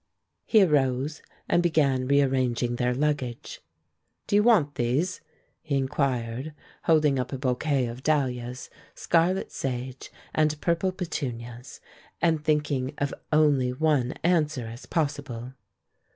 [0.47, 3.61] He arose and began rearranging their luggage.
[4.25, 5.21] "Do you want these?"
[5.61, 11.81] he inquired, holding up a bouquet of dahlias, scarlet sage, and purple petunias,
[12.19, 15.53] and thinking of only one answer as possible.